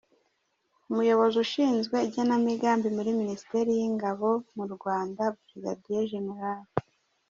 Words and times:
Umuyobozi 0.89 1.35
ushinzwe 1.45 1.97
igenamigambi 2.07 2.87
muri 2.97 3.09
Minisiteri 3.19 3.69
y’Ingabo 3.79 4.27
mu 4.55 4.65
Rwanda, 4.75 5.23
Brig 5.47 5.81
Gen. 6.09 6.29